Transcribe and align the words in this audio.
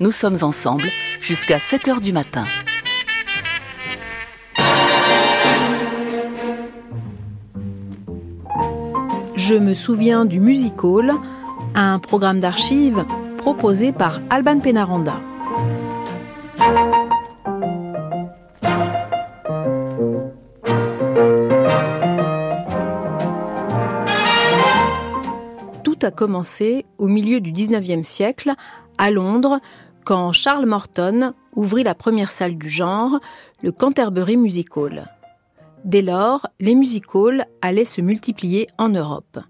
Nous 0.00 0.10
sommes 0.10 0.38
ensemble 0.42 0.88
jusqu'à 1.20 1.60
7 1.60 1.82
h 1.86 2.00
du 2.00 2.12
matin. 2.12 2.46
Je 9.36 9.54
me 9.54 9.74
souviens 9.74 10.24
du 10.24 10.40
Music 10.40 10.82
Hall, 10.84 11.12
un 11.74 11.98
programme 11.98 12.40
d'archives 12.40 13.04
proposé 13.38 13.92
par 13.92 14.20
Alban 14.30 14.60
Pénaranda. 14.60 15.14
Tout 25.82 25.98
a 26.02 26.10
commencé 26.10 26.86
au 26.98 27.08
milieu 27.08 27.40
du 27.40 27.52
19e 27.52 28.04
siècle 28.04 28.52
à 29.02 29.10
Londres 29.10 29.58
quand 30.04 30.30
Charles 30.30 30.64
Morton 30.64 31.34
ouvrit 31.56 31.82
la 31.82 31.96
première 31.96 32.30
salle 32.30 32.56
du 32.56 32.68
genre, 32.68 33.18
le 33.60 33.72
Canterbury 33.72 34.36
Music 34.36 34.76
Hall. 34.76 35.06
Dès 35.84 36.02
lors, 36.02 36.46
les 36.60 36.76
music 36.76 37.06
halls 37.12 37.44
allaient 37.62 37.84
se 37.84 38.00
multiplier 38.00 38.68
en 38.78 38.90
Europe. 38.90 39.40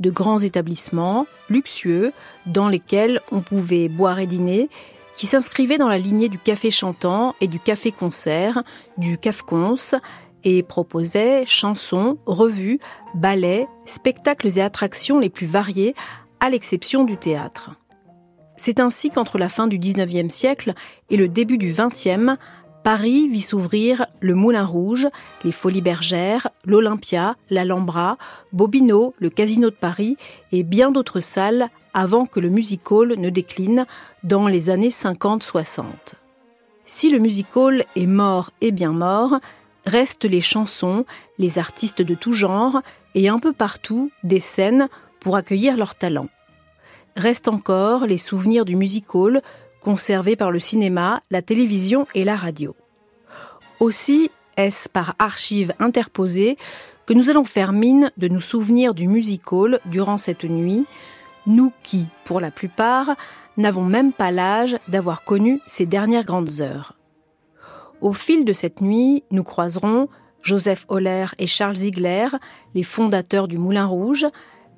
De 0.00 0.08
grands 0.08 0.38
établissements, 0.38 1.26
luxueux, 1.50 2.12
dans 2.46 2.70
lesquels 2.70 3.20
on 3.32 3.42
pouvait 3.42 3.90
boire 3.90 4.18
et 4.18 4.26
dîner, 4.26 4.70
qui 5.14 5.26
s'inscrivaient 5.26 5.76
dans 5.76 5.90
la 5.90 5.98
lignée 5.98 6.30
du 6.30 6.38
café 6.38 6.70
chantant 6.70 7.34
et 7.42 7.48
du 7.48 7.60
café 7.60 7.92
concert, 7.92 8.62
du 8.96 9.18
cafconce, 9.18 9.94
et 10.42 10.62
proposaient 10.62 11.44
chansons, 11.44 12.16
revues, 12.24 12.78
ballets, 13.14 13.68
spectacles 13.84 14.58
et 14.58 14.62
attractions 14.62 15.18
les 15.18 15.28
plus 15.28 15.46
variés, 15.46 15.94
à 16.40 16.48
l'exception 16.48 17.04
du 17.04 17.18
théâtre. 17.18 17.72
C'est 18.56 18.80
ainsi 18.80 19.10
qu'entre 19.10 19.38
la 19.38 19.48
fin 19.48 19.66
du 19.66 19.78
XIXe 19.78 20.32
siècle 20.32 20.74
et 21.10 21.16
le 21.16 21.28
début 21.28 21.58
du 21.58 21.72
XXe, 21.72 22.38
Paris 22.82 23.28
vit 23.28 23.42
s'ouvrir 23.42 24.06
le 24.20 24.34
Moulin 24.34 24.64
Rouge, 24.64 25.08
les 25.44 25.52
Folies 25.52 25.82
Bergères, 25.82 26.48
l'Olympia, 26.64 27.36
l'Alhambra, 27.50 28.16
Bobino, 28.52 29.12
le 29.18 29.28
Casino 29.28 29.70
de 29.70 29.74
Paris 29.74 30.16
et 30.52 30.62
bien 30.62 30.90
d'autres 30.90 31.20
salles 31.20 31.68
avant 31.94 32.26
que 32.26 32.40
le 32.40 32.48
music 32.48 32.90
hall 32.90 33.14
ne 33.18 33.28
décline 33.28 33.86
dans 34.22 34.46
les 34.46 34.70
années 34.70 34.90
50-60. 34.90 35.84
Si 36.84 37.10
le 37.10 37.18
music 37.18 37.48
hall 37.56 37.84
est 37.96 38.06
mort 38.06 38.52
et 38.60 38.70
bien 38.70 38.92
mort, 38.92 39.40
restent 39.84 40.24
les 40.24 40.40
chansons, 40.40 41.04
les 41.38 41.58
artistes 41.58 42.02
de 42.02 42.14
tout 42.14 42.32
genre 42.32 42.82
et 43.14 43.28
un 43.28 43.40
peu 43.40 43.52
partout 43.52 44.10
des 44.22 44.40
scènes 44.40 44.88
pour 45.18 45.36
accueillir 45.36 45.76
leurs 45.76 45.96
talents 45.96 46.28
restent 47.16 47.48
encore 47.48 48.06
les 48.06 48.18
souvenirs 48.18 48.64
du 48.64 48.76
music 48.76 49.14
hall 49.14 49.42
conservés 49.80 50.36
par 50.36 50.50
le 50.50 50.58
cinéma, 50.58 51.22
la 51.30 51.42
télévision 51.42 52.06
et 52.14 52.24
la 52.24 52.36
radio. 52.36 52.74
Aussi 53.80 54.30
est-ce 54.56 54.88
par 54.88 55.14
archives 55.18 55.72
interposées 55.78 56.56
que 57.06 57.14
nous 57.14 57.30
allons 57.30 57.44
faire 57.44 57.72
mine 57.72 58.10
de 58.16 58.28
nous 58.28 58.40
souvenir 58.40 58.94
du 58.94 59.06
music 59.06 59.52
hall 59.52 59.78
durant 59.86 60.18
cette 60.18 60.44
nuit, 60.44 60.86
nous 61.46 61.72
qui, 61.82 62.06
pour 62.24 62.40
la 62.40 62.50
plupart, 62.50 63.14
n'avons 63.56 63.84
même 63.84 64.12
pas 64.12 64.30
l'âge 64.30 64.76
d'avoir 64.88 65.24
connu 65.24 65.60
ces 65.66 65.86
dernières 65.86 66.24
grandes 66.24 66.60
heures. 66.60 66.94
Au 68.00 68.12
fil 68.12 68.44
de 68.44 68.52
cette 68.52 68.80
nuit, 68.80 69.24
nous 69.30 69.44
croiserons 69.44 70.08
Joseph 70.42 70.84
Holler 70.88 71.26
et 71.38 71.46
Charles 71.46 71.76
Ziegler, 71.76 72.28
les 72.74 72.82
fondateurs 72.82 73.48
du 73.48 73.58
Moulin 73.58 73.86
Rouge, 73.86 74.26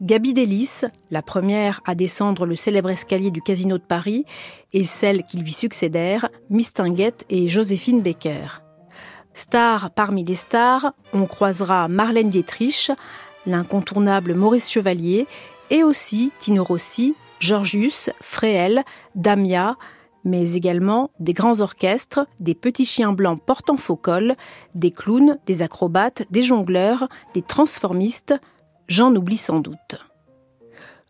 Gabi 0.00 0.32
Delis, 0.32 0.82
la 1.10 1.22
première 1.22 1.80
à 1.84 1.96
descendre 1.96 2.46
le 2.46 2.54
célèbre 2.54 2.90
escalier 2.90 3.32
du 3.32 3.42
Casino 3.42 3.78
de 3.78 3.82
Paris, 3.82 4.24
et 4.72 4.84
celles 4.84 5.24
qui 5.24 5.38
lui 5.38 5.52
succédèrent, 5.52 6.28
Miss 6.50 6.72
et 7.30 7.48
Joséphine 7.48 8.00
Becker. 8.00 8.62
Star 9.34 9.90
parmi 9.90 10.24
les 10.24 10.36
stars, 10.36 10.92
on 11.12 11.26
croisera 11.26 11.88
Marlène 11.88 12.30
Dietrich, 12.30 12.92
l'incontournable 13.44 14.34
Maurice 14.34 14.70
Chevalier, 14.70 15.26
et 15.70 15.82
aussi 15.82 16.32
Tino 16.38 16.62
Rossi, 16.62 17.16
Georgius, 17.40 18.10
Fréhel, 18.20 18.84
Damia, 19.16 19.76
mais 20.24 20.52
également 20.52 21.10
des 21.18 21.32
grands 21.32 21.60
orchestres, 21.60 22.26
des 22.38 22.54
petits 22.54 22.84
chiens 22.84 23.12
blancs 23.12 23.40
portant 23.44 23.76
faux 23.76 23.96
col, 23.96 24.34
des 24.74 24.90
clowns, 24.92 25.38
des 25.46 25.62
acrobates, 25.62 26.22
des 26.30 26.42
jongleurs, 26.42 27.08
des 27.34 27.42
transformistes, 27.42 28.34
j'en 28.88 29.14
oublie 29.14 29.36
sans 29.36 29.60
doute. 29.60 29.96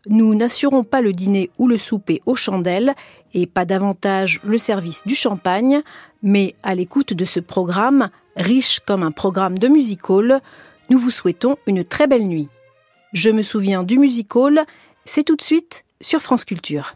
Nous 0.07 0.33
n'assurons 0.33 0.83
pas 0.83 1.01
le 1.01 1.11
dîner 1.11 1.49
ou 1.57 1.67
le 1.67 1.77
souper 1.77 2.21
aux 2.25 2.35
chandelles 2.35 2.93
et 3.33 3.47
pas 3.47 3.65
davantage 3.65 4.39
le 4.43 4.57
service 4.57 5.03
du 5.05 5.15
champagne, 5.15 5.81
mais 6.23 6.55
à 6.63 6.73
l'écoute 6.73 7.13
de 7.13 7.25
ce 7.25 7.39
programme, 7.39 8.09
riche 8.35 8.79
comme 8.79 9.03
un 9.03 9.11
programme 9.11 9.57
de 9.57 9.67
music 9.67 10.09
hall, 10.09 10.39
nous 10.89 10.97
vous 10.97 11.11
souhaitons 11.11 11.57
une 11.67 11.83
très 11.83 12.07
belle 12.07 12.27
nuit. 12.27 12.47
Je 13.13 13.29
me 13.29 13.41
souviens 13.41 13.83
du 13.83 13.99
music 13.99 14.35
hall, 14.35 14.61
c'est 15.05 15.23
tout 15.23 15.35
de 15.35 15.41
suite 15.41 15.85
sur 16.01 16.21
France 16.21 16.45
Culture. 16.45 16.95